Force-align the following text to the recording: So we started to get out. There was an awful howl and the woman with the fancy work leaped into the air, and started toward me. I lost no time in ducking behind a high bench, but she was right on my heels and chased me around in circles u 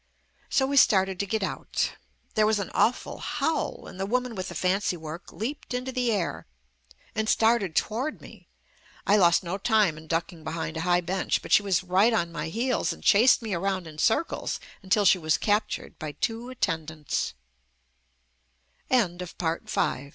So 0.49 0.65
we 0.65 0.77
started 0.77 1.19
to 1.19 1.27
get 1.27 1.43
out. 1.43 1.91
There 2.33 2.47
was 2.47 2.57
an 2.57 2.71
awful 2.73 3.19
howl 3.19 3.85
and 3.85 3.99
the 3.99 4.07
woman 4.07 4.33
with 4.33 4.47
the 4.49 4.55
fancy 4.55 4.97
work 4.97 5.31
leaped 5.31 5.75
into 5.75 5.91
the 5.91 6.11
air, 6.11 6.47
and 7.13 7.29
started 7.29 7.75
toward 7.75 8.19
me. 8.19 8.47
I 9.05 9.15
lost 9.15 9.43
no 9.43 9.59
time 9.59 9.99
in 9.99 10.07
ducking 10.07 10.43
behind 10.43 10.75
a 10.75 10.81
high 10.81 11.01
bench, 11.01 11.43
but 11.43 11.51
she 11.51 11.61
was 11.61 11.83
right 11.83 12.13
on 12.13 12.31
my 12.31 12.47
heels 12.49 12.91
and 12.91 13.03
chased 13.03 13.43
me 13.43 13.53
around 13.53 13.85
in 13.85 13.99
circles 13.99 14.59
u 14.81 14.89